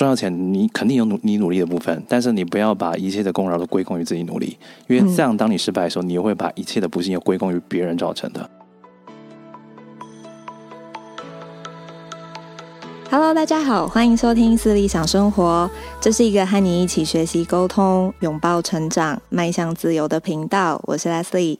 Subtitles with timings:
[0.00, 4.56] 赚到钱，你肯定有努你努力的部分，但是你不要把一切的功劳都归功于自己努力，
[4.88, 8.48] 因为这样，当你失败的时候，你又会把一切的不幸又归功于别人造成的。
[13.10, 21.58] Hello，大家好，欢迎收听私理想生活，这是一个和你一起学习沟通、拥抱成长、迈向自由的频道，我是 Leslie。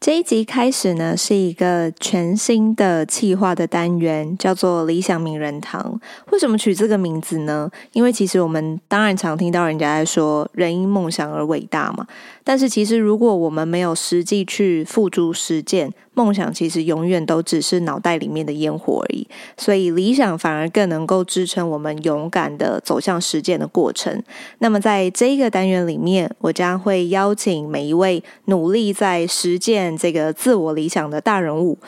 [0.00, 6.00] 这一集开始呢，是一个全新的企划的单元，叫做“理想名人堂”。
[6.32, 7.70] 为什么取这个名字呢？
[7.92, 12.06] 因为其实我们当然常听到人家在说“人因梦想而伟大”嘛。
[12.42, 15.92] 但是其实如果我们没有实际去付诸实践，
[16.22, 19.26] 梦想其实永远都只是脑袋里面的烟火而已，
[19.56, 24.22] 所以理想反而更能够支撑我们勇敢的走向实践的过程。
[24.58, 31.78] 那么在这一个单元里面，我将会邀请每一位努力在实践这个自我理想的大人物，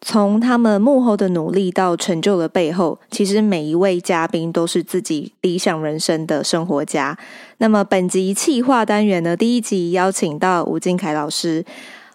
[0.00, 7.18] 从他们幕后的努力到成就的背后，其实每一位嘉宾都是自己理想人生的生活家。
[7.58, 11.64] 那么本集企划单元呢，第一集邀请到吴金凯老师。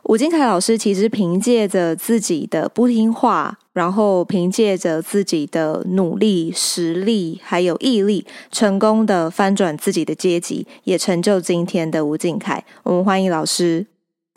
[0.07, 12.63] 吴金凯老师其实凭借着自己的不听话，然后凭借着自己的努力、实力还有毅力，成功的翻转自己的阶级，也成就今天的吴金凯。
[12.83, 13.85] 我们欢迎老师。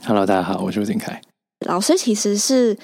[0.05, 1.21] Hello，大家好，我是吴金凯。
[1.65, 2.77] 老师其实是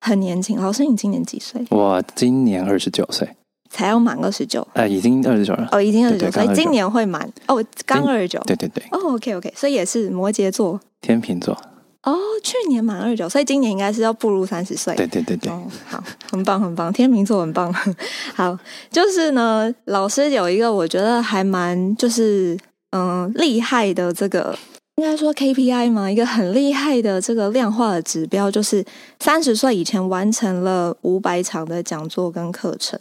[0.00, 1.62] 很年轻，老师你今年几岁？
[1.68, 3.28] 我今年二十九岁，
[3.68, 4.66] 才要满二十九。
[4.72, 5.68] 呃，已经二十九了。
[5.70, 8.40] 哦，已经二十九，所以今年会满哦，刚二十九。
[8.46, 8.82] 对对对。
[8.90, 11.54] 哦，OK，OK，所以也是摩羯座、天秤座。
[12.02, 14.94] 哦，去年满二十九，所以今年应该是要步入三十岁。
[14.96, 17.72] 对对对对，哦，好，很棒很棒，天秤座很棒。
[18.34, 18.58] 好，
[18.90, 22.58] 就是呢，老师有一个我觉得还蛮就是
[22.90, 24.58] 嗯厉害的这个。
[24.96, 28.84] 应该说 KPI 嘛，一个很厉害的这个量化的指标，就是
[29.20, 33.00] 三十岁以前完成了五百场的讲座跟课程。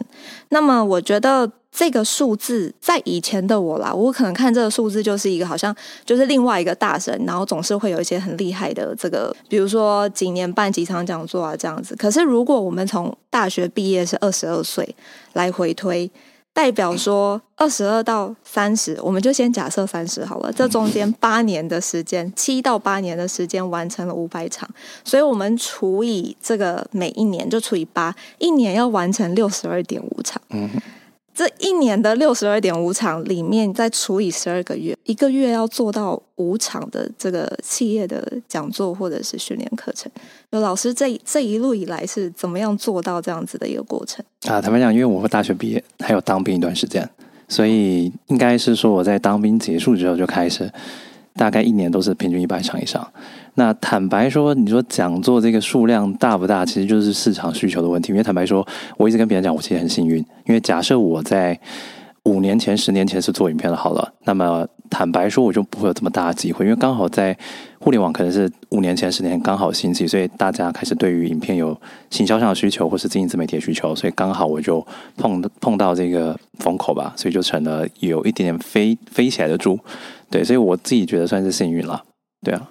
[0.50, 11.96] 那么，我觉得这个数字在以前的我啦，我可能看这个数字就是一个好像就是另外一个大神，然后总是会有一些很厉害的这个，比如说几年办几场讲座啊这样子。
[11.96, 14.96] 可是，如果我们从大学毕业是二十二岁
[15.34, 16.12] 来回推。
[16.54, 20.52] 代表说，二十二到三十，我们就先假设三十好了。
[20.52, 24.70] 这中间 八年的时间，七到八年的时间完成了五百场，
[25.06, 30.42] 所以我们除以这个每一年就除以八，一年要完成六十二点五场。
[30.50, 30.70] 嗯。
[31.34, 40.12] 这一年的六十二点五场里面，再除以十二个月，一个月要做到五场的这个企业的讲座或者是训练课程。
[40.50, 44.24] 有老师这这一路以来是怎么样做到这样子的一个过程？
[44.48, 47.10] 啊，坦白讲，因为我大学毕业还有当兵一段时间，
[47.48, 50.70] 所以应该是说我在当兵结束之后就开始，
[51.36, 53.10] 大概一年都是平均一百场以上。
[53.56, 58.12] 那坦白说，你说讲座这个数量大不大，其实就是市场需求的问题。
[58.12, 58.66] 因为坦白说，
[58.98, 60.18] 我一直跟别人讲，我其实很幸运。
[60.46, 61.60] 因为假设我在
[62.24, 66.66] 五年前、十年前是做影片的，好了，那么坦白说，我就不会有这么大的机会。
[66.66, 67.36] 因为刚好在
[67.80, 71.76] 互联网可能是五年前、十年刚好兴起，所以大家开始对于影片有
[72.10, 74.86] 行销上的需求，或是经营自媒体的需求，所以刚好我就
[75.18, 79.78] 碰碰到这个风口吧，所以就成了有一点点飞飞起来的猪。
[80.30, 82.02] 对，所以我自己觉得算是幸运了。
[82.44, 82.70] 对啊。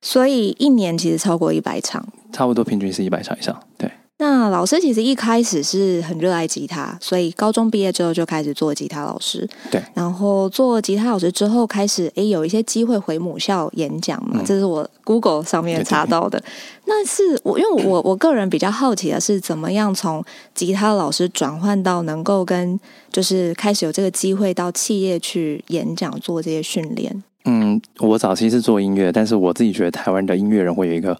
[0.00, 3.58] 所以一年其实超过一百场，差不多平均是一百场以上。
[3.76, 9.48] 对，那老师其实一开始是很热爱吉他，所以高中毕业之后就开始做吉他老师。
[9.70, 16.38] 对，然后做吉他老师之后，开始诶有一些机会回母校演讲嘛，嗯、这是我 Google 上面查到的。
[16.38, 16.52] 对对对，
[16.86, 20.24] 那是我因为我我个人比较好奇的是，怎么样从
[20.54, 22.78] 吉他老师转换到能够跟
[23.10, 27.22] 就是开始有这个机会到企业去演讲做这些训练。
[27.48, 31.16] 嗯，我早期是做音乐，但是我自己觉得台湾的音乐人会有一个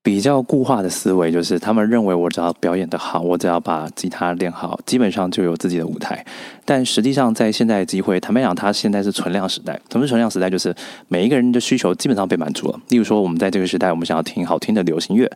[0.00, 6.24] 比较固化的思维，就是他们认为我只要表演得好，我只要把吉他练好，基本上就有自己的舞台。
[6.64, 9.78] 但实际上，在现在的机会，坦白讲，它现在是存量时代。
[9.90, 10.48] 什么是存量时代？
[10.48, 10.72] 就是
[11.08, 12.80] 每一个人的需求基本上被满足了。
[12.90, 15.28] 例如说，我们在这个时代，我们想要听好听的流行乐，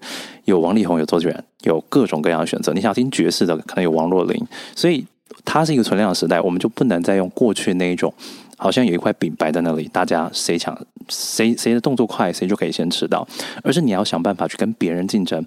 [0.44, 2.72] 有王力宏，有周杰伦，有各种各样的选择。
[2.72, 4.46] 你想听爵士的，可能有王若琳。
[4.76, 5.04] 所以。
[5.44, 8.12] 它是一个存量的时代，我们就不能再用过去那一种。
[8.56, 10.74] 好像有一块饼摆在那里，大家谁抢
[11.08, 13.26] 谁谁的动作快，谁就可以先吃到。
[13.64, 15.44] 而是你要想办法去跟别人竞争。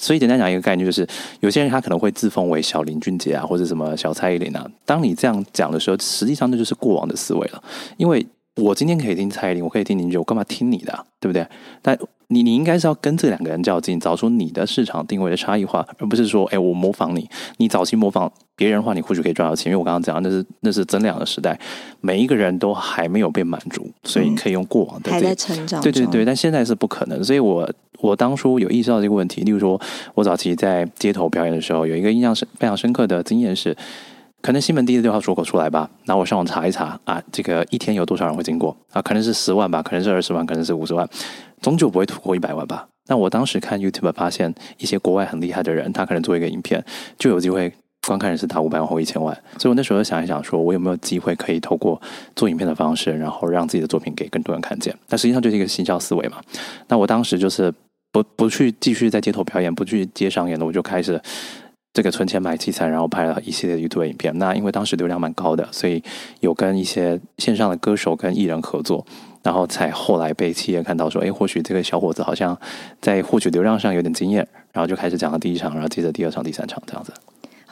[0.00, 1.06] 所以简单讲一个概念，就是
[1.40, 4.66] 有些人他可能会自封为小林俊杰啊，或者什么小蔡依林啊。
[4.86, 7.62] 当你这样讲的时候，实际上那就是过往的思维了。
[7.98, 8.26] 因为
[8.58, 11.04] 我今天可以听蔡依林，我可以听林俊，我干嘛听你的啊？
[11.20, 11.46] 对不对？
[11.80, 11.96] 但
[12.30, 18.30] 你你应该是要跟这两个人较劲，找出你的市场定位的差异化，而不是说，哎，我模仿你，你早期模仿。
[18.56, 21.56] 别人的话，你或许可以赚到钱，因为我刚刚讲的那是那是增量的时代，
[22.00, 29.42] 每一个人都还没有被满足，所以可以用过往的、嗯、还在成长，对对对，但现在是不可能，所以我我当初有意识到这个问题。
[29.42, 29.80] 例如说，
[30.14, 33.76] 我早期在街头表演的时候，有一个印象深非常深刻的经验是，
[34.40, 39.02] 可能西门第一六号出口出来吧，那我上网查一查啊，这个一天有多少人会经过啊？
[39.02, 41.08] 可能是十万吧，可能是二十万，可能是五十万，
[41.60, 42.86] 终究不会突破一百万吧。
[43.08, 46.84] 那我当时看 YouTube 发现一些国外很厉害的人，他可能做一个影片
[47.18, 47.72] 就有机会。
[48.06, 52.00] 观看人次达五百万或一千万，所以我那时候想一想，说我有没有机会可以透过
[52.34, 54.96] 做影片的方式，然后让自己的作品给更多人看见。
[55.06, 56.38] 但实际上就是一个行销思维嘛。
[56.86, 57.70] 那我当时就是
[58.10, 61.20] 不不去继续在街头表演，不去接商演的，我就开始
[61.98, 64.32] 这个存钱买器材，然后拍了一系列 YouTube 影片。
[64.38, 66.00] 那因为当时流量蛮高的，所以
[66.38, 69.04] 有跟一些线上的歌手跟艺人合作，
[69.42, 72.56] 然后才后来被企业看到说，哎，或许这个小伙子好像
[73.00, 77.12] 在获取流量上有点经验，然后就开始讲了第一场，然后接着第二场、第三场这样子。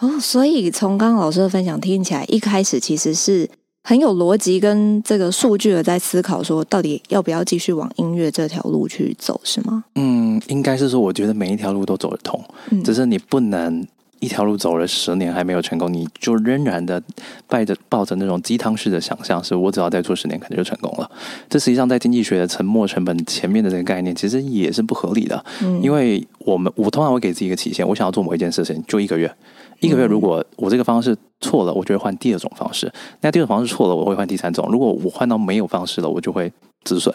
[0.00, 3.49] 哦，所以从刚刚老师的分享听起来，一开始其实是
[3.84, 9.84] 很有逻辑跟这个数据的在思考，说到底要不要继续往音乐这条路去走，是吗？
[9.94, 13.87] 嗯，应该是说，我觉得每一条路都走得通，嗯，只是你不能
[14.21, 17.03] 一条路走了十年还没有成功，你就仍然的
[17.47, 21.11] 抱着抱着那种鸡汤式的想象，是我只要再做十年，可能就成功了。
[21.49, 29.33] 这实际上在经济学的沉没成本前面的这个概念，其实也是不合理的，嗯，因为我们我通常会给自己一个期限，我想要做某一件事情，就一个月。
[29.81, 32.91] 一个月，如果我这个方式错了，我就会换第二种方式。
[33.21, 34.67] 那第二种方式错了，我会换第三种。
[34.73, 36.51] 如果我换到没有方式了，我就会
[36.85, 37.15] 止损。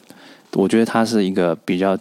[0.53, 1.97] 我觉得它是一个比较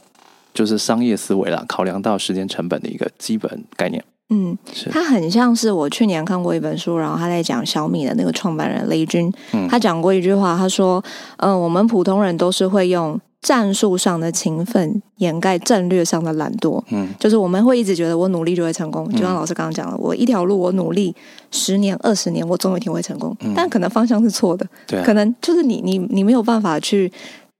[0.52, 4.04] 就是商业思维啦，考量到时间成本的一个基本概念。
[4.30, 4.56] 嗯，
[4.90, 11.02] 他很像是我去年看过一本书，然后他在讲小米的那个创办人雷军，嗯，他讲过一句话，他说
[11.38, 21.16] ：“嗯、呃，我们普通人都是会用。”战术上的勤奋掩盖战略上的懒惰，嗯，就是我们会一直觉得我努力就会成功，就像老师刚刚讲的，我一条路我努力
[21.50, 27.10] 十年二十年，我总有一天会成功，嗯，但可能方向是错的，对，可能就是你你你没有办法去，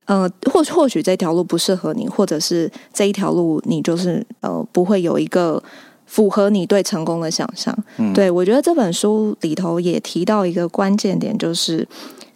[0.05, 5.63] 呃，或或许这条路不适合你，或者是这一条路你就是呃不会有一个
[6.11, 11.87] 符合你对成功的想象，嗯，对，我觉得这本书里头也提到一个关键点，就是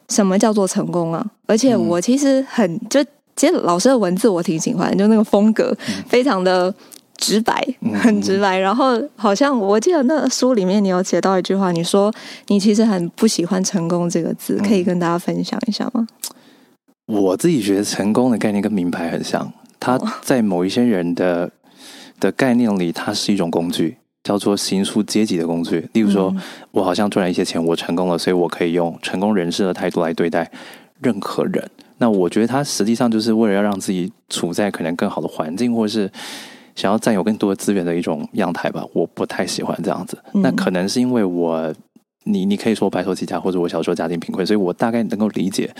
[0.08, 1.26] 什么叫做成功啊？
[1.46, 3.04] 而且我其实很就。
[3.36, 5.76] 其实老师的文字我挺喜欢，就那个风格
[6.06, 6.72] 非常的
[7.16, 7.60] 直白，
[8.00, 8.56] 很直白。
[8.56, 12.14] 然后好像我记得那书里面你有写到一句话，你说
[12.46, 16.06] 你其实很不喜欢“成功”这个字，可以跟大家分享一下吗？
[17.06, 21.50] 我自己觉得成功的概念跟名牌很像，它在某一些人的
[22.20, 25.88] 的概念里，它是一种工具，叫做形塑阶级的工具。
[25.92, 26.34] 例如说，
[26.70, 30.50] 我好像赚了一些钱，我成功了，所以我可以用成功人士的态度来对待
[31.00, 31.70] 任何人。
[31.98, 36.10] 那我觉得它实际上就是为了要让自己处在可能更好的环境，或者是
[36.74, 38.84] 想要占有更多的资源的一种样态吧。
[38.92, 40.18] 我不太喜欢这样子。
[40.32, 41.72] 那可能是因为我，
[42.24, 45.72] 你你可以说白手起家，或者我小时候家庭贫困，所以我大概能够理解，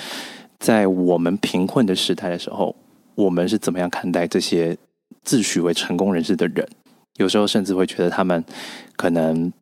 [0.60, 2.76] 在我们贫困的时代的时候，
[3.16, 4.76] 我们是怎么样看待这些
[5.22, 6.66] 自诩为成功人士的人。
[7.16, 8.44] 有时候甚至会觉得他们
[8.96, 9.52] 可能。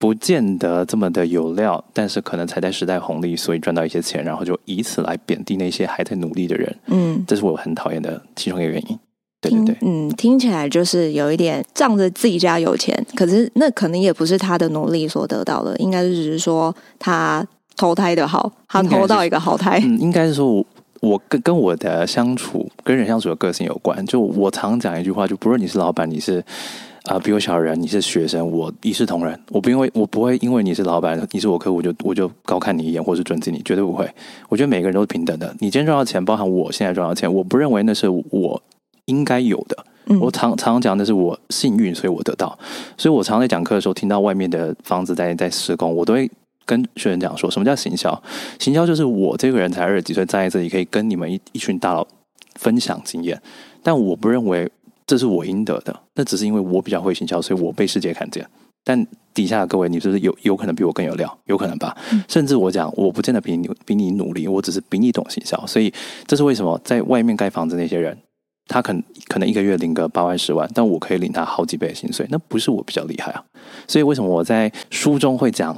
[0.00, 6.72] 不见得这么的有料，但是可能踩在时代红利，所以赚到一些钱，然后就以此来贬低那些还在努力的人。
[6.86, 8.96] 嗯，这是我很讨厌的其中一个原因。
[9.40, 17.44] 对对对，嗯，听起来就是有一点仗着自己家有钱，可是那可能也不是他的努力所得到的，应该是只是说他
[17.76, 19.80] 投胎的好，他投到一个好胎。
[19.82, 20.64] 嗯，应该是说我
[21.00, 24.04] 我跟跟我的相处，跟人相处的个性有关。
[24.06, 26.44] 就我常讲一句话，就不论你是老板，你是。
[27.04, 29.40] 啊、呃，比我小的人，你是学生，我一视同仁。
[29.48, 34.06] 我不因为我不会因为你是老板，你是我客户，我就我就高看你一眼，或是尊敬你，绝对不会。
[34.50, 35.48] 我觉得每个人都是平等的。
[35.58, 38.62] 你今天赚到钱，包含我现在赚到钱，我不认为那是我
[39.06, 39.86] 应该有的。
[40.08, 42.58] 嗯、我常常讲的是我幸运，所以我得到。
[42.98, 46.30] 所以我常在讲课的时候，听到外面的房子在在施工，我都会
[46.68, 48.22] 跟学员讲说，什么叫行销？
[48.60, 52.06] 行销就是我这个人才二十几岁站在这里，可以跟你们一一群大佬
[52.54, 53.42] 分享经验，
[53.82, 54.70] 但我不认为。
[55.08, 58.46] 这是我应得的，那只是因为我比较会行销，所以我被世界看见。
[58.84, 61.38] 但底下的各位，你是不是有有可能比我更有料？
[61.46, 61.96] 有可能吧。
[62.12, 65.66] 嗯、甚至我讲，我不见得比你比你努力，我只是比你懂行销。
[65.66, 65.90] 所以
[66.26, 68.14] 这是为什么在外面盖房子那些人，
[68.66, 73.42] 他可能可能一个月领个八万十万，但我可以领他好几倍的薪水，那不是我比较厉害啊。
[73.86, 75.74] 所以为什么我在书中会讲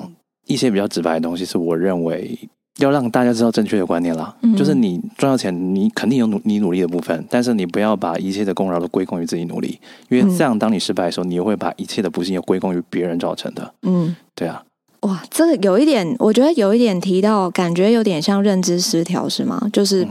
[0.52, 2.38] 一些比较直白的东西，是我认为
[2.78, 4.34] 要让大家知道正确的观念啦。
[4.42, 9.78] 嗯、就是你赚到钱，你肯定有努你努力的部分，但是你不要把一切的功劳都归功于自己努力，
[10.08, 13.72] 因为这样当你失败的时候，你又会把一切的不幸又归功于别人造成的。
[13.82, 14.62] 嗯，对啊。
[15.00, 19.58] 哇，这个有一点，我觉得有一点提到，感觉有点像认知失调，是吗？
[19.72, 20.06] 就是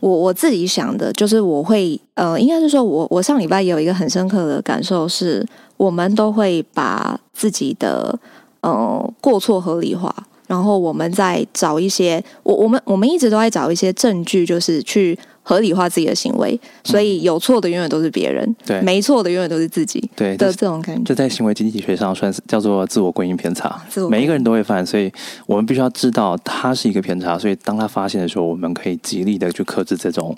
[0.00, 8.18] 我我自己想的，就是我会呃，应该是说我我上礼拜有一个很深刻的感受是，我们都会把自己的
[8.60, 10.14] 呃过错合理化，
[10.46, 15.18] 然后我们再找一些，我我们我们一直都在找一些证据，就是去。
[15.42, 21.02] 合理化自己的行为，所以有错的永远都是别人，对、嗯，没错的永远都是自己，对的这种感觉。
[21.02, 25.10] 这在行为经济学上算是叫做自我归因偏差，每一个人都会犯，所以
[25.46, 27.36] 我们必须要知道它是一个偏差。
[27.36, 30.36] 所以当他发现的时候，我们可以极力的去克制这种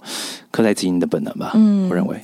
[0.50, 1.50] 刻在基因的本能吧。
[1.56, 2.16] 嗯，我认为。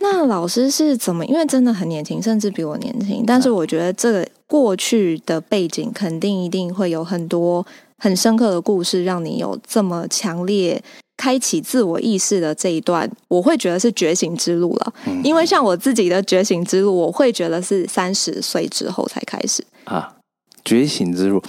[0.00, 1.24] 那老师是怎么？
[1.26, 7.64] 因为真的很年轻，甚至比我年轻，但是我觉得这个过去的背景肯定一定会有很多
[7.98, 10.82] 很深刻的故事，让你有这么强烈。
[11.16, 14.92] 开启自我意识的这一段，我会觉得是觉醒之路了。
[15.06, 20.16] 嗯、因为像我自己的觉醒之路，我会觉得是三十岁之后才开始啊。
[20.64, 21.42] 觉醒之路，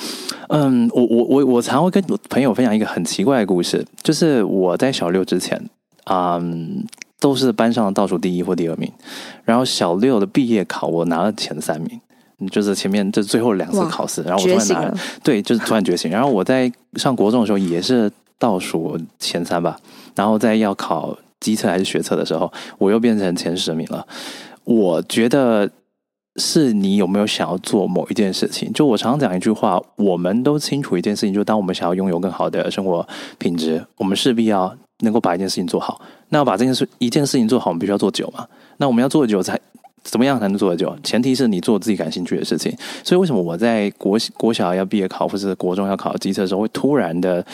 [0.49, 5.57] 嗯，我我我我常会跟朋友分享一个很奇怪的故事，就是我在小六之前，
[6.09, 6.85] 嗯，
[7.21, 8.91] 都是班上的倒数第一或第二名，
[9.45, 12.01] 然后小六的毕业考我拿了前三名，
[12.49, 16.11] 就是前面这最后两次考试，然后我突然拿了，对，就是突然觉醒。
[16.11, 18.11] 然后我在上国中的时候也是。
[18.41, 19.77] 倒数前三吧，
[20.15, 24.03] 然后在要考机测还是学测的时候，我又变成前十名了。
[24.63, 25.69] 我觉得
[26.37, 28.73] 是你有没有想要做某一件事情？
[28.73, 36.01] 就我常常讲一句话，我们都清楚一件事情，就当我们想要拥有更好的生活品质，我们势必要能够把一件事情做好。
[36.29, 38.47] 那要把这件事一件事情做好，我们必须要做久嘛。
[38.77, 39.59] 那我们要做久才
[40.03, 40.97] 怎么样才能做得久？
[41.03, 42.75] 前提是你做自己感兴趣的事情。
[43.03, 47.45] 所以为什么我在国 国小要毕业考，或是国中要考机测的时候，会突然的？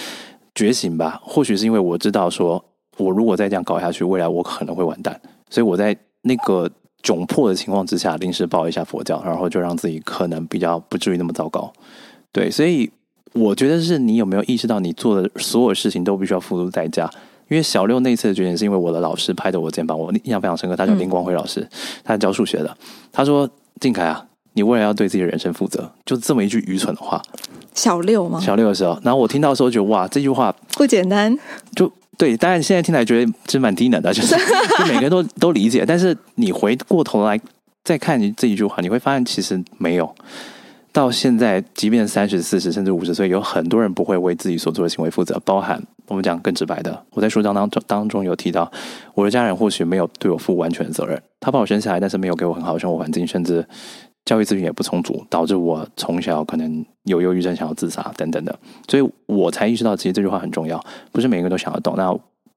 [0.56, 2.66] 觉醒吧，或许是因为我知道，说
[2.98, 6.68] 我如果再这样搞下去，未来我可能会完蛋，所以我在那个
[7.04, 11.72] 窘迫的情况之下，临时报一下佛教，然后就让自己可能比较不至于那么糟糕。
[12.32, 12.90] 对，所以
[13.34, 17.08] 我觉得是你有没有意识到，你做的所有事情都必须要付出代价。
[17.50, 20.76] 因为小六那次的决定，是因为我的老师拍着我肩膀，我印象非常深刻。
[20.76, 21.68] 他叫林光辉老师，
[22.04, 22.78] 他是教数学的。
[23.12, 23.50] 他说
[23.80, 27.22] ：“靖凯啊，你未来要对自己的人生负责。”就这么一句愚蠢的话。
[27.74, 28.40] 小六吗？
[28.40, 31.38] 小六的时候，然后我听到的时候觉得哇，这句话不简单。
[31.76, 34.36] 就对，当然现在听来觉得其实蛮低能的，就是
[34.80, 35.86] 就每个人都都理解。
[35.88, 37.40] 但是你回过头来
[37.84, 40.14] 再看你这一句话，你会发现其实没有。
[40.98, 48.72] 到现在，即便三十、四十甚至五十岁，有很多人不会为自己所做的行为负责，包含我们讲更直白的，我在书章当中当中有提到，
[49.14, 53.64] 我的家人或许没有对我负完全责任，他把我生下来，但是没有给我很好的生活环境，甚至。
[54.26, 58.54] 教育资源也不充足，导致我从小可能有忧郁症，想要自杀等等的，
[58.90, 61.94] 所以我才意识到，其实这句话很重要，不是每个人都想得懂。
[61.96, 62.14] 那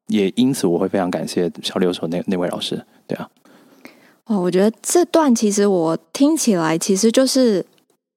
[0.09, 3.29] 也因此，我会非常感谢小六所那那位老师，对啊。
[4.25, 7.65] 哦，我觉得这段其实我听起来，其实就是。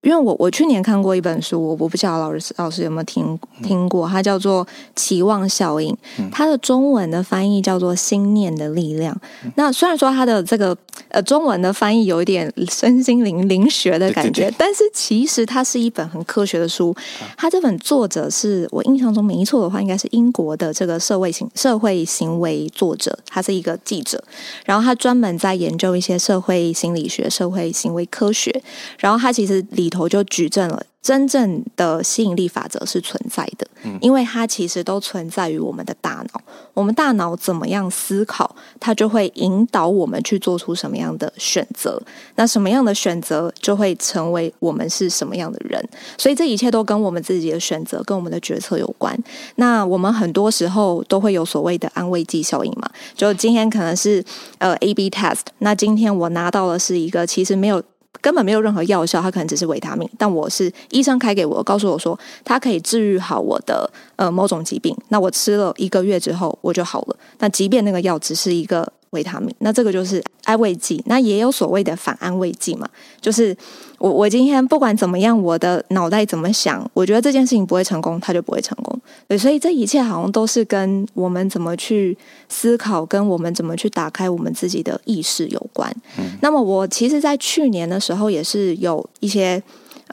[0.03, 4.65] 因为我我去年看过一本书，我我不晓得老师老师有没有听听过，它叫做
[4.97, 5.97] 《期望效应》，
[6.29, 9.17] 它的中文的翻译叫做“心念的力量”。
[9.55, 16.93] 那虽然说它的这个呃中文的翻译有一点身心灵灵学的感觉，对对对，但是其实它是一本很科学的书。
[17.37, 24.21] 它这本作者是我印象中没错的话，应该是英国的这个社会行社会行为作者，他是一个记者，
[24.65, 28.61] 然后他专门在研究一些社会心理学、社会行为科学，
[28.97, 29.89] 然后他其实里。
[29.93, 33.67] 头就举证了，真正的吸引力法则是存在的，
[34.01, 36.41] 因为它其实都存在于我们的大脑。
[36.73, 42.01] 我们大脑怎么样思考，它就会引导我们去做出什么样的选择。
[42.35, 45.79] 那什么样的选择，就会成为我们是什么样的人。
[46.17, 49.15] 所以这一切都跟我们自己的选择、跟我们的决策有关。
[49.55, 52.89] 那我们很多时候都会有所谓的安慰剂效应嘛？
[53.15, 54.23] 就今天可能是
[54.57, 57.83] 呃 A/B test，那今天我拿到的是一个其实没有。
[58.21, 60.09] 根本没有任何药效，它可能只是维他命。
[60.17, 64.95] 但我是医生开给我，告诉我说它可以治愈好我的呃某种疾病。
[65.09, 67.15] 那我吃了一个月之后，我就好了。
[67.39, 68.91] 那即便那个药只是一个。
[69.13, 71.01] 维他命，那这个就是安慰剂。
[71.05, 72.87] 那也有所谓的反安慰剂嘛，
[73.21, 73.55] 就是
[73.97, 78.99] 我我今天不管怎么样，我的脑袋怎么想，我觉得这件事情不会成功，它就不会成功。
[79.27, 82.17] 对，所以这一切好像都是跟我们怎么去
[82.49, 85.89] 思考，跟我们怎么去打开我们自己的意识有关。
[86.17, 86.37] 嗯。
[86.41, 89.61] 那么我其实，在去年的时候，也是有一些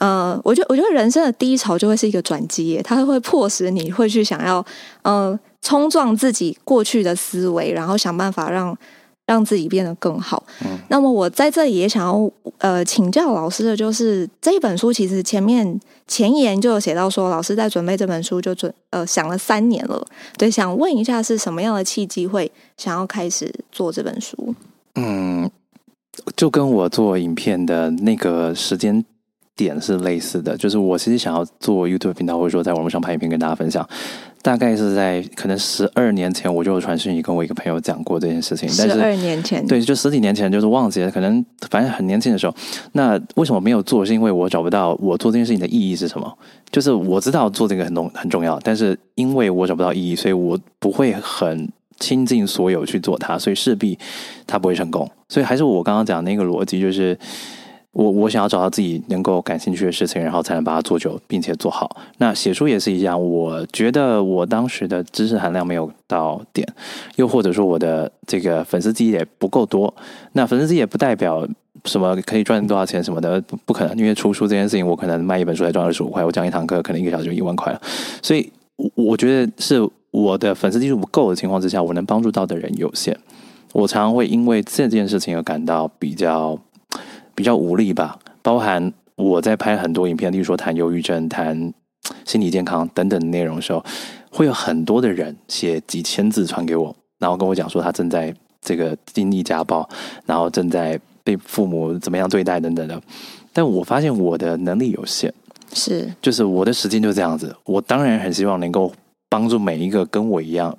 [0.00, 4.62] 呃，我觉得我觉得人生的低潮就会是一个转机耶，它会迫使你会去想要
[5.02, 5.38] 呃。
[5.62, 8.74] 冲撞自己过去的思维，然后想办法让
[9.26, 10.42] 让自己变得更好。
[10.64, 15.78] 嗯，那么我在这里也想要呃请教老师的就是这一本书，其实前面
[16.08, 20.02] 前言就有写到说，老师在准备这本书就准呃想了三年了。
[20.38, 24.54] 对，想问一下是什么样的契机会想要开始做这本书？
[24.94, 25.50] 嗯，
[26.34, 29.04] 就跟我做影片的那个时间。
[29.64, 33.88] 点是类似的，就是我其实想要做 YouTube 频道，或者说在网络上拍影片跟大家分享。
[34.42, 38.66] 大概是在可能十二年前，我就有传讯息跟我一个朋友讲过这件事情。
[38.66, 42.56] 十二年前，对，就十几年前，就是忘记了，可能反正很年轻的时候。
[42.92, 44.02] 那为什么没有做？
[44.02, 46.38] 是因为我找不到我做这件事情的意义是什么？
[46.72, 53.98] 就是我知道做这个很重很重要，但是因为我找不到意义，所以我不会很倾尽所有去做它，所以势必
[54.46, 55.06] 它不会成功。
[55.28, 57.14] 所以还是我刚刚讲的那个逻辑，就是。
[57.92, 62.00] 我我想要找到自己能够感兴趣的事情，然后才能把它做久，并且做好。
[62.18, 66.66] 那写书也是一样，我觉得我当时的知识含量没有到点，
[67.16, 69.92] 又或者说我的这个粉丝积也不够多。
[70.32, 71.44] 那粉丝积也不代表
[71.84, 73.98] 什么可以赚多少钱什么的，不不可能。
[73.98, 77.82] 因为出书这件事情，我可能卖一本书才赚二十五块，我讲一堂课可能一个小时就一万块了。
[78.22, 78.48] 所以
[78.94, 83.18] 我觉得是我的粉丝基数不够的情况之下，我能帮助到的人有限。
[83.72, 86.56] 我常常会因为这件事情而感到比较。
[87.40, 91.72] 比较无力吧，包含我在拍很多影片，例如说谈忧郁症、谈
[92.26, 93.82] 心理健康等等的内容的时候，
[94.30, 99.88] 会有很多的人写几千字传给我，然后跟我讲说他正在这个经历家暴，
[100.26, 103.00] 然后正在被父母怎么样对待等等的。
[103.54, 105.32] 但我发现我的能力有限，
[105.72, 107.56] 是，就是我的时间就这样子。
[107.64, 108.92] 我当然很希望能够
[109.30, 110.76] 帮助每一个跟我一样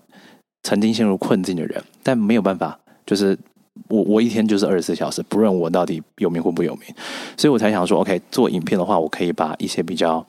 [0.62, 3.36] 曾经陷入困境的人，但没有办法，就是。
[3.88, 6.84] 我我一天就是二十四小时，不论我到底有名或不有名，
[7.38, 10.26] 所以我才想说，OK，做影片的话，我可以把一些比较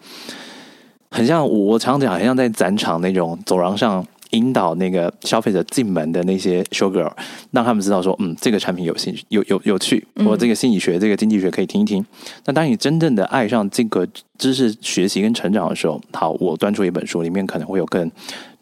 [1.11, 7.13] 很像我常常讲，很像在展场那种走廊上引导那个消费者进门的那些 show girl，
[7.51, 12.05] 让他们知道说，嗯，这个产品有兴趣，有有有趣，我这个心理学、这个经济学可以听一听。
[12.47, 14.07] 那当你真正的爱上这个
[14.39, 18.11] 知识学习跟成长的时候，好，我端出一本书，里面可能会有更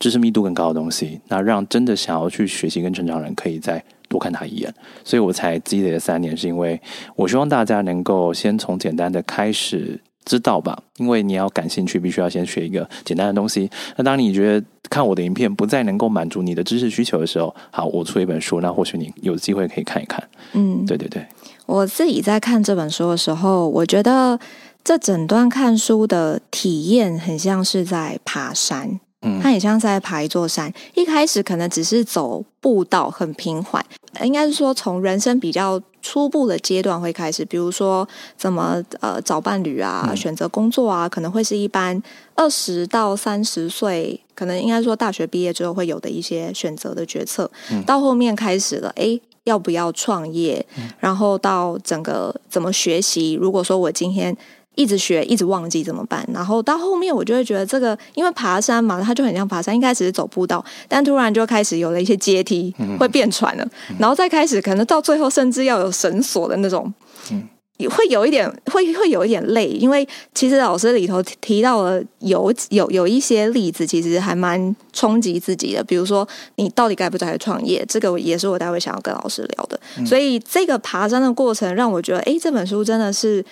[0.01, 3.85] 知识密度更高的东西，那让真的想要去学习跟成长的人可以在。
[4.11, 4.75] 多看他一眼，
[5.05, 6.79] 所以我才积累了三年，是因为
[7.15, 13.71] 我希望大家能够先从简单的开始知道吧，因为你要感兴趣，必须要先学一个简单的东西。
[13.97, 20.23] 那当你觉得看我的影片不再能够满足你的知识需求的时候，好，我出一本书，那或许你有机会可以看一看。
[20.55, 21.25] 嗯，对对对。
[21.67, 24.37] 我自己在看这本书的时候，我觉得
[24.83, 28.99] 这整段看书的体验很像是在爬山。
[29.23, 30.73] 嗯，它也像是在爬一座山。
[30.95, 33.85] 一开始可能只是走步道，很平缓。
[34.23, 42.03] 应该是说，从人生比较初步的阶段会开始，比如说怎么呃找伴侣啊，嗯、选择工作啊，可能会是一般
[42.35, 47.51] 二十到三十岁，可能应该说大学毕业之后会有的一些选择的决策。
[47.71, 50.65] 嗯、到后面开始了，诶，要不要创业？
[50.77, 53.35] 嗯、然后到整个怎么学习？
[53.35, 54.37] 如果说我今天。
[54.81, 56.27] 一直学，一直忘记怎么办？
[56.33, 59.77] 然后到后面，我就会觉得这个，因为爬山嘛，它就很像爬山。
[59.77, 63.65] 一开始是走步道，但突然就开始有了一些阶梯，会变喘了。
[63.91, 66.91] 嗯、然后再开始，可能到最后，甚至要有绳索的那种，
[67.31, 67.47] 嗯、
[67.91, 69.67] 会有一点，会会有一点累。
[69.67, 75.85] 因为其实老师里头提到了有有有一些例子，其实还蛮冲击自己的。
[75.85, 77.85] 比如说，你到底该不该创业？
[77.87, 79.79] 这个也是我待会想要跟老师聊的。
[79.99, 83.45] 嗯、所以这个爬山的过程，让我觉得，哎，这本书真的是。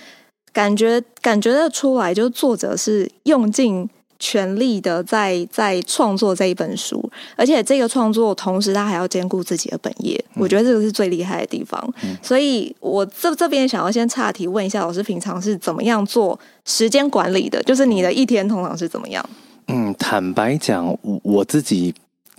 [0.52, 11.80] 感觉感觉得出来，就是作者是用尽全力的在在创作这一本书，而且这个创作同时他还要兼顾自己的本业，嗯、我觉得这个是最厉害的地方。
[12.02, 17.62] 嗯、所以我这这边想要先岔题问一下老师，平常是怎么样做时间管理的？
[17.62, 19.24] 就是你的一天通常是怎么样？
[19.68, 21.94] 嗯，坦白讲，我自己。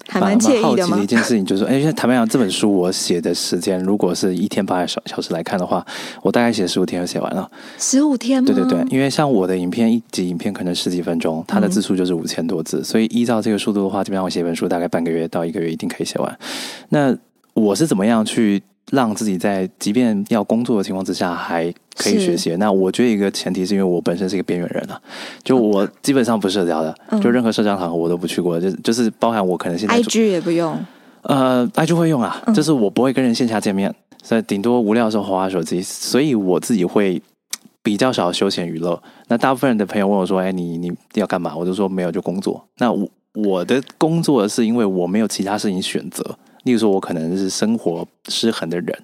[0.10, 0.98] 还蛮惬意的吗？
[0.98, 5.86] 好奇的一件事情就是说，哎，坦白讲，这本书我写的时间，如果是一天八个小小时来看的话，
[6.22, 7.50] 我大概写十五天就写完了。
[7.78, 8.48] 十五天吗？
[8.48, 16.39] 对对对，因为像我的影片，一集影片可能十几分钟，它的字数就是五千多字，嗯、所以依照这个速度的话，基本上我写一本书大概半个月到一个月一定可以写完。
[16.89, 17.15] 那
[17.54, 18.62] 我是怎么样去？
[18.91, 22.56] 让自己在即便要工作的情况之下还可以学习。
[22.56, 24.99] 那我觉得一个前提是因为我本身是一个边缘人啊，
[25.43, 30.78] 就我基本上不社交的，嗯、就任何社交场合我都不去过，就就是包含我可能现在 IG 也不用，
[31.21, 37.21] 呃，IG 会用啊，嗯、就是我不会跟人线下见面，所以顶多无聊的时候滑滑手机，所以我自己会
[37.84, 39.02] 比较少休闲娱乐。
[39.28, 42.63] 那大部分人的朋友问我说：“哎，你你要干嘛？”我就说没有，就工作。
[42.78, 46.38] 那我我的工作是因为我没有其他事情选择。
[46.69, 48.95] 例如说，我可能是生活失衡的人，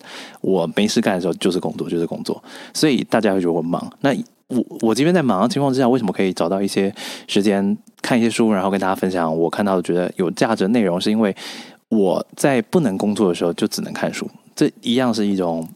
[0.41, 2.41] 我没事干的时候就是工作，就是工作，
[2.75, 3.91] 所以大家会觉得我忙。
[4.01, 4.15] 那
[4.49, 6.93] 我我这边在忙的情况之下，为什么可以找到一些
[7.27, 11.01] 时间看一些书，然后跟大家分享我看到觉得有价值的内容？
[11.01, 11.35] 是因为
[11.89, 15.67] 我在不能工作的时候就只能看书，这一样是一种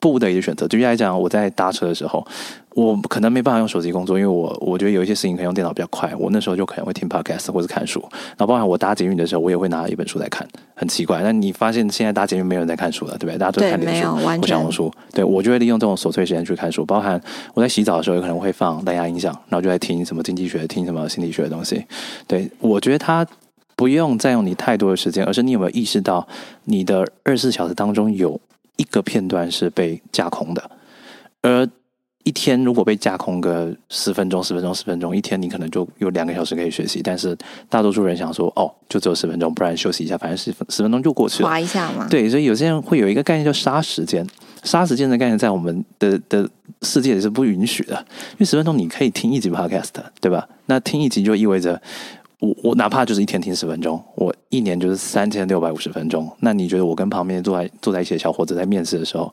[0.00, 0.66] 不得已的选择。
[0.68, 2.26] 举例来讲，我在搭车的时候。
[2.74, 6.14] 我可能没办法用手机工作，因为我我觉得有一些事情可以用电脑比较快。
[6.16, 7.98] 我那时候就可能会听 podcast 或者看书。
[8.12, 11.20] 然后包含我搭捷运的时候，我也会拿一本书来看，很奇怪。
[11.20, 13.36] 但你发现现在搭捷运没有人在看书了，对不对？
[13.36, 14.92] 大家都在看电视、或小红书。
[15.12, 16.86] 对，我就会利用这种琐碎时间去看书。
[16.86, 17.20] 包含
[17.52, 21.84] 我在洗澡的时候，有可能会放蓝牙音响，然后就在听什么经济学、听什么心理学的东西。
[22.28, 23.26] 对，我觉得它
[23.74, 26.24] 不用占用你太多的时间，而是你有没有意识到
[26.66, 28.40] 你的二十四小时当中有
[28.78, 30.70] 一个片段是被架空的，
[31.42, 31.68] 而。
[32.24, 37.00] 一天如果被架空个十分钟、十分钟、十分钟，一天你可能就有两个小时可以学习。
[37.02, 37.34] 但是
[37.70, 42.06] 大多数人想说，哦，就只有十分钟，不然休息一下，反正十分十分钟就过去了，划一下嘛。
[42.10, 44.26] 对，所以有些人会有一个概念叫杀时间。
[44.62, 46.46] 杀时间的概念在我们的的
[46.82, 47.94] 世界里是不允许的，
[48.32, 49.88] 因为十分钟你可以听一集 podcast，
[50.20, 50.46] 对吧？
[50.66, 51.80] 那听一集就意味着
[52.40, 56.30] 我我哪怕就是一天听十分钟，我一年就是三千六百五十分钟。
[56.40, 59.32] 那你觉得我跟旁边坐在坐在一起的小伙子在面试的时候，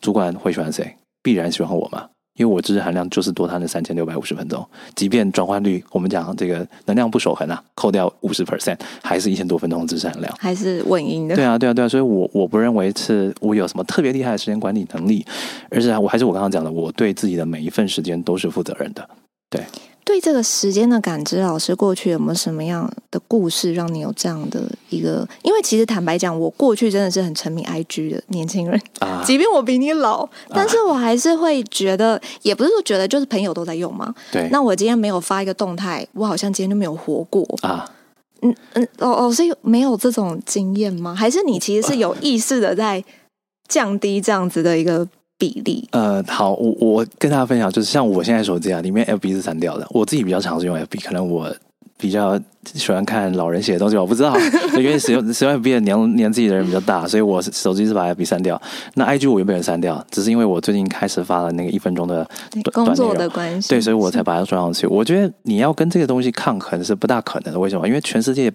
[0.00, 0.94] 主管会喜欢谁？
[1.22, 2.06] 必然喜欢我嘛？
[2.38, 11.36] 因为我知识含量就是多他那三千六百五十分钟，即便转换率我们讲这个能量不守恒啊，扣掉五十 percent，还是一千多分钟的知识含量，还是稳赢的。
[11.36, 15.24] 对啊，对啊，对啊，所以我我不认为是我有什么特别厉害的时间管理能力，
[15.70, 19.08] 而是我还是我刚刚讲的，我对自己的每一份时间都是负责任的，
[19.48, 19.62] 对。
[20.04, 24.60] 对这个时间的感知，老师过去有没有什么样的故事让你有这样的
[24.90, 25.26] 一个？
[25.42, 34.12] 因为其实坦白讲，我过去真的是很沉迷 IG 的年轻人啊， 即便我比你老，但是我还是会觉得，也不是说觉得，就是朋友都在用嘛。
[34.32, 34.48] 对。
[34.50, 37.88] 那我今天没有发一个动态，我好像今天就没有活过啊。
[38.42, 41.14] 嗯嗯，老老师没有这种经验吗？
[41.14, 43.02] 还是你其实是有 意识的在
[43.68, 45.08] 降低这样子的一个？
[45.42, 51.52] 比例呃，好，我我跟大家分享，就是像我现在手机啊，里面 FB 是删掉的，我自己比较常是用 FB，可能我
[51.98, 52.40] 比较。
[52.74, 54.36] 喜欢看老人写的东西，我不知道，
[54.78, 58.60] 因为使用使用 FB 的年年纪的人比较大，所以我手机是把 FB 删掉。
[58.94, 62.28] 那 IG 我又被人删掉，只是因为我最近开始发了那个一分钟的
[62.72, 64.86] 工作的关系，对，所以我才把它装上去。
[64.86, 67.86] 我觉得你要跟这个东西抗衡是不大可能的，为什么？
[67.86, 68.52] 因为全世界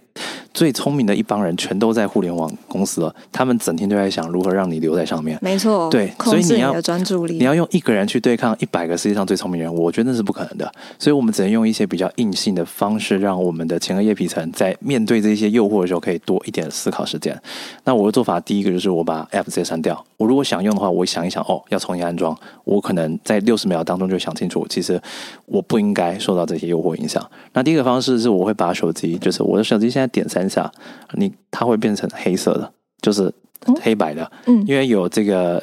[0.53, 5.37] 最聪明的一帮人全都在互联网公司了，他们整天都在想如何让你留在上面。
[5.41, 10.71] 没错，对，所以你要专注力，你要用一个人去对抗一百个世界上最聪明的人，我觉得那是不可能的。
[10.97, 17.37] 所以我们只能用一些比较硬性的方式，让我们的前额叶皮层在面对这些诱惑的时候，可以多一点思考时间。
[17.83, 20.05] 那我的做法，第一个就是我把 App 直接删掉。
[20.17, 25.01] 我如果想用的话，我想一想，哦，要重新安装，我可能在六十秒当中就想清楚，其实
[25.45, 27.27] 我不应该受到这些诱惑影响。
[27.53, 30.71] 那第一个方式是，我会把手机，就是我的手机现在点三下，
[31.13, 33.33] 你它会变成黑色的，就是
[33.81, 34.31] 黑白的。
[34.45, 35.59] 嗯，因为有这个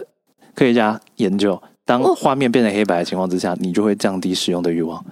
[0.55, 5.05] 科学家研究，当画面变成黑白的情况之下，你就会降低使用的欲望。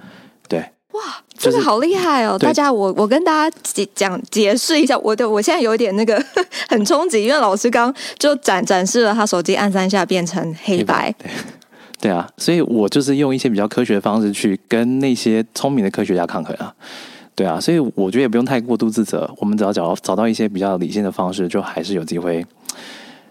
[0.49, 0.65] 对。
[1.03, 2.39] 哇，这个好厉害哦！
[2.39, 6.25] 大家，我我跟大家解讲解释一下，我的我现在有点那个
[6.69, 11.31] 很冲击，因为老师刚就展展示了他手机按三下变成黑白，黑白对，
[12.03, 16.73] 对啊，所以我就是用一些比较科学的方式去跟那些聪明的科学家抗衡啊，
[17.35, 22.45] 对啊，所以我觉得也不用太过度自责，我们只要找找到一些比较理性的方式，就还是有机会，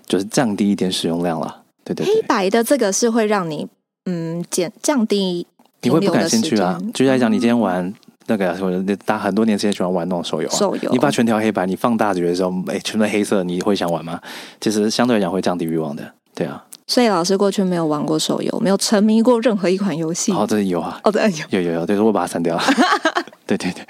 [0.06, 1.62] 就是降低一点使用量了。
[1.86, 3.68] 对对，对，黑白的这个是会让你
[4.06, 5.48] 嗯减降低。
[5.82, 6.80] 你会不感兴趣啊？
[6.94, 7.94] 举例来讲，你今天玩
[8.28, 14.20] 那个，或者大很多年之前喜欢玩那种手游啊，手游，你把全条黑白，你放大觉的时候，哎，全都黑色，你会想玩吗？
[14.60, 16.64] 其实相对来讲会降低欲望的，对啊。
[16.88, 20.32] 所以老师过去没有玩过手游，没有沉迷过任何一款游戏。
[20.34, 22.64] 哦，这有啊，哦，对，有，有有有，对，我把它删掉了。
[23.48, 23.86] 对对对。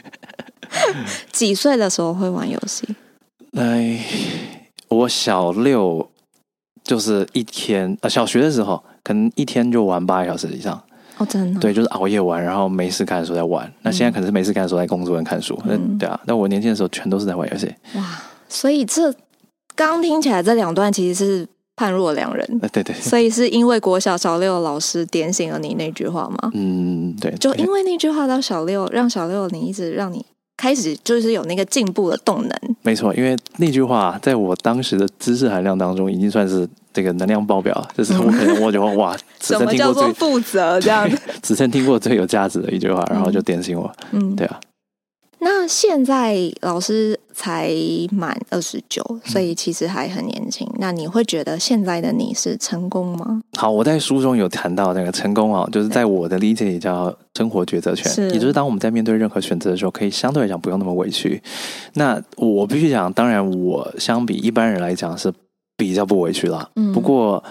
[1.31, 2.87] 几岁的时候会玩游戏？
[3.57, 3.99] 哎，
[4.87, 6.07] 我小六
[6.83, 10.81] 就是一天，呃，小学的时候可能一天就玩八个小时以上。
[11.21, 11.59] 哦，真的？
[11.59, 13.71] 对，就是熬夜玩，然后没事干的时候在玩。
[13.83, 15.57] 那现在可能是没事干的时候在工作跟看书。
[15.65, 16.19] 嗯，对啊。
[16.25, 17.71] 那我年轻的时候全都是在玩游戏。
[17.95, 19.13] 哇，所以这
[19.75, 22.59] 刚听起来这两段其实是判若两人。
[22.59, 22.95] 对对对。
[22.99, 26.51] 所以是因为国小小六老师点醒了你那句话吗？
[26.55, 27.31] 嗯，对。
[27.35, 30.25] 就因为那句话到小六，让小六你一直让你
[30.61, 32.51] 开始就是有那个进步的动能。
[32.83, 36.69] 没错，因为那句话在我当时的知识含量当中已经算是。
[36.93, 43.89] 这个能量爆表，就是我可能我觉得哇， 此生听过最负责这样，子，只剩听过最有价值的一句话，然后就点醒我。
[44.11, 44.59] 嗯，对啊。
[45.41, 47.71] 那现在老师才
[48.11, 50.65] 满二十九，所以其实还很年轻。
[50.73, 50.77] 嗯。
[50.79, 53.41] 那你会觉得现在的你是成功吗？
[53.57, 61.41] 好，我在书中有谈到那个成功啊，就是在我的理解里叫生活抉择权，也就是当我们在面对任何选择的时候，可以相对来讲不用那么委屈。
[61.95, 65.33] 那我必须讲，当然我相比一般人来讲是。
[65.77, 67.43] 比较不委屈了，不过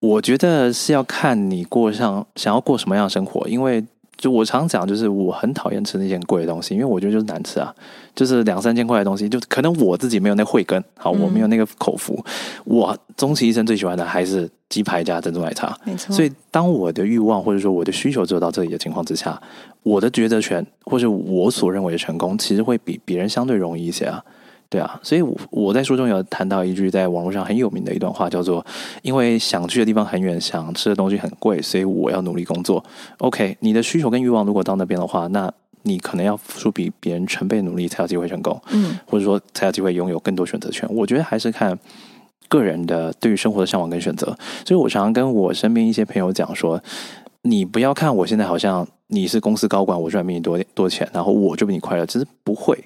[0.00, 3.84] 我觉得是要看你过上想要过什么样的生活，因为
[4.22, 7.74] 就我常讲，就是我很讨厌吃那些贵的东西，因为我觉得就是难吃啊，
[8.14, 12.32] 就是两三千块的东西，就可能我自己没有那慧根，好，我没有那个口福，嗯、
[12.66, 16.14] 我终其一生最喜欢的还是鸡排加珍珠奶茶，没错。
[16.14, 19.42] 所以当我的欲望或者说我的需求只有到这里的情况之下，
[19.82, 24.24] 我的抉择权或者我所认为的成功，其实会比别人相对容易一些啊。
[24.72, 28.64] 对啊，所以我我在书中有谈到一句在网络上很有名的一段话，叫做
[29.04, 32.82] “因为想去的地方很远，想吃的东西很贵，所以我要努力工作。”
[33.20, 40.88] OK，你的需求跟欲望如果到那边的话，那你可能要付出比别人成倍努力才有机会成功，嗯，或者说才有机会拥有更多选择权。
[40.90, 41.78] 我觉得还是看
[42.48, 44.34] 个人的对于生活的向往跟选择。
[44.64, 46.82] 所以我常常跟我身边一些朋友讲说，
[47.42, 52.78] 你不要看我现在好像你是公司高管，我赚比你多多钱，然后我就比你快乐，其实不会。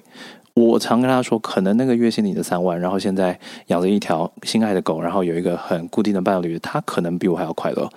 [0.57, 7.87] 我常跟他说，可能那个月薪你的三万，然后现在养着一条心爱的狗，然后有一个很固定的伴侣，他可能比我还要快乐。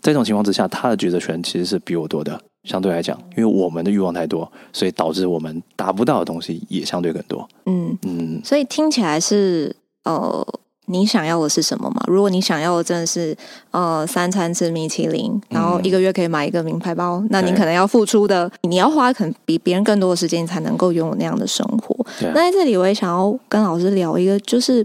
[0.00, 2.40] 在这种情况之下，他的抉择权其实是比我多的。
[2.64, 7.46] 相对来讲，因为我们的欲望太多，所以导致我们达不到的东西也相对更多。
[7.66, 10.46] 嗯嗯，所以听起来是呃。
[10.86, 12.02] 你想要的是什么吗？
[12.06, 13.36] 如果你想要的真的是
[13.70, 22.06] 呃三餐吃米其林，然后一个月可以买一个名牌包，嗯、那你可能要付出的，你要花可能比别人更多的时间，才能够拥有那样的生活。
[22.20, 24.82] 那在这里，我也想要跟老师聊一个，就是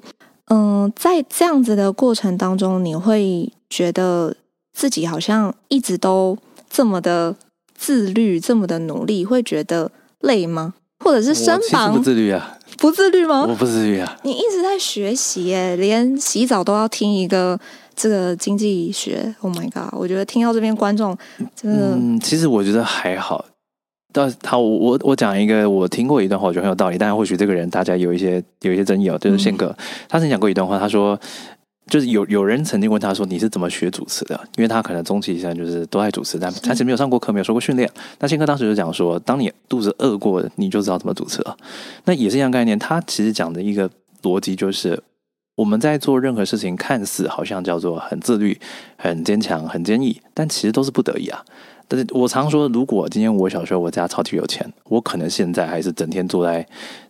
[0.50, 4.36] 嗯、呃，在这样子的过程当中，你会觉得
[4.74, 6.38] 自己好像一直都
[6.70, 7.36] 这么的
[7.78, 10.74] 自律，这么的努力，会觉得累吗？
[11.04, 12.58] 或者是身旁不自律啊？
[12.78, 13.46] 不自律吗？
[13.48, 14.18] 我不自律啊！
[14.24, 17.60] 你一直在学习耶，连洗澡都要听一个
[17.96, 19.36] 这个经济学。
[19.42, 19.94] Oh my god！
[19.94, 21.18] 我觉得听到这边观众
[21.56, 23.46] 真的，嗯，其实我觉得还好。
[24.14, 26.98] 但是他，我我讲一个我听过一段话，我觉得很有道理。
[26.98, 31.20] 但是或许这个人大家有一些有一些争议哦，就是宪哥，嗯、他曾经讲过一段话，他说。
[31.88, 37.90] 就是有有人曾经问他说：“你是怎么学主持的？”因为他可能终其一生就是都爱主持，但他其实没有上过课，没有受过训练。
[38.20, 41.58] 那宪哥当时就讲说：“当你肚子饿过，你就知道怎么主持了。”
[42.06, 42.80] 那也是一样概念。
[42.80, 43.90] 他其实讲的一个
[44.22, 45.04] 逻辑就是，
[45.56, 48.58] 我们在做任何事情，看似好像叫做很自律、
[48.96, 51.44] 很坚强、很坚毅，但其实都是不得已啊。
[51.90, 56.66] 但是我常说，如果今天我小时候我家超级有钱，我可能现在还是整天坐在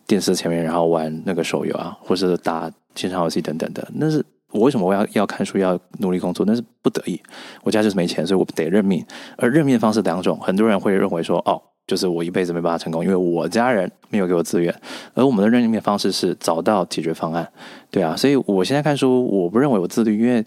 [0.08, 4.24] 电视前面，然后玩那个手游啊，或是打线上游戏等等的，那是。
[4.52, 6.44] 我为什么我要要看书，要努力工作？
[6.46, 7.20] 那是不得已，
[7.62, 9.04] 我家就是没钱，所以我得认命。
[9.36, 14.74] 而认命的方式两种，很多人会认为说，哦，就是我一辈子没办法成功，因为我家人没有给我资源。
[15.14, 17.50] 而我们的认命方式是找到解决方案，
[17.90, 18.14] 对啊。
[18.14, 20.44] 所以我现在看书，我不认为我自律，因为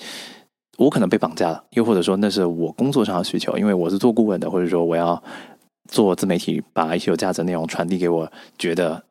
[0.78, 5.22] 我可能被绑架了，又或者说那是我工作上的需求，因为我是做顾问的，或者说我要
[5.90, 9.04] 做自媒体，把一些有价值内容传递给我觉得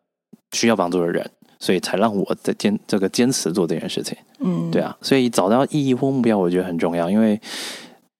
[0.52, 1.28] 需要帮助的人。
[1.64, 7.08] 所以才让我在坚这个坚持做这件事情，嗯，对啊，所以找到意义或目标，我觉得很重要。
[7.08, 7.40] 因为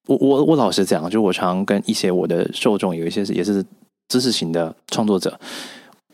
[0.07, 3.63] 我我我老实讲，就我常跟一些我的受众，有一些是也是
[4.09, 5.39] 知识型的创作者，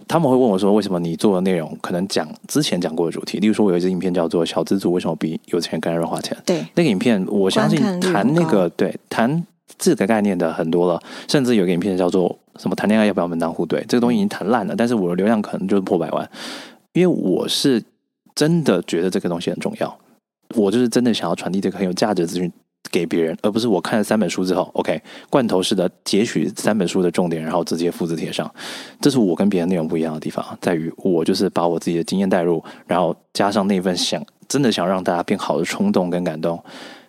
[0.09, 3.38] 他们会问我说：“为什么你做的内容可能讲之前讲过的主题？
[3.38, 9.47] 例如说，我有一支影片叫做《小资族为什么比有钱人更爱乱花钱》，对，那个影片，我相信谈那个对谈
[9.79, 16.29] 这个概念的很多了，甚至有个影片叫做什么“谈恋爱要不要门当户对”，这个东西已经谈烂了，但是我的流量可能就是破百万。
[16.92, 17.83] 因为我是
[18.35, 19.98] 真的觉得这个东西很重要，
[20.55, 22.50] 我就是真的想要传递这个很有价值的资讯
[22.90, 28.53] 给别人，而不是我看了三本书之后，OK，罐头式的截取三本书的重点，然后直接复制贴上。
[29.00, 36.61] 这是我跟别人内容不一样的地方，在于我就是把我自己的经验带入，然后加上那份想真的想让大家变好的冲动跟感动，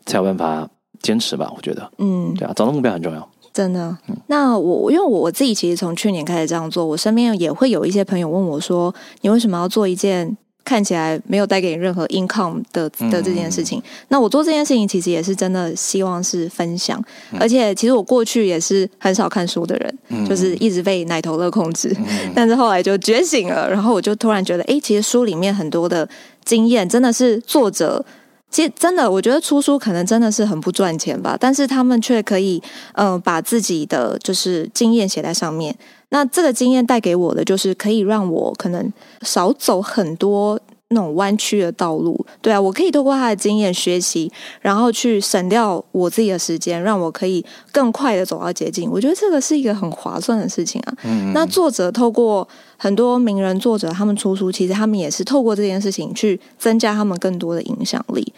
[0.05, 0.69] 才有办法
[1.01, 1.51] 坚持吧。
[1.55, 3.31] 我觉得，嗯，对啊，找到目标很重要。
[3.53, 16.97] 真的，那我因为我自己其实从去年开始这样做，我身边也会有一些朋友问我说：“你为什么要做一件看起来没有带给你任何 income 的的这件事情？”嗯、那我做这件事情其实也是真的希望是分享，
[17.33, 26.07] 嗯、而且其实我过去也是很少看书的人，嗯、就是一直被奶头乐控制，嗯、 但是后来就觉醒了，然后我就突然觉得，哎，其实书里面很多的
[26.45, 28.05] 经验真的是作者。
[28.51, 32.61] 其实真的，我觉得出书可能真的是很不赚钱吧，但是他们却可以，
[32.93, 35.73] 嗯、把自己的就是经验写在上面。
[36.09, 40.59] 那这个经验带给我的，就是可以让我可能少走很多。
[40.91, 48.89] 那种弯曲的道路，对啊，我可以透过他的经验学习，然后去省掉我自己的时间，让我可以更快的走到捷径。
[48.91, 50.93] 我觉得这个是一个很划算的事情啊。
[51.03, 58.33] 嗯，那作者透过很多名人作者，他们出书，其实他们也是透过这件事情去增加他们更多的影响力。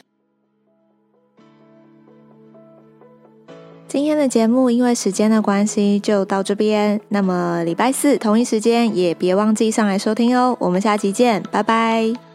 [3.88, 10.58] 今天的节目因为时间的关系就到这边，那么礼拜四同一时间也别忘记上来收听哦。
[10.60, 12.33] 我们下期见，拜拜。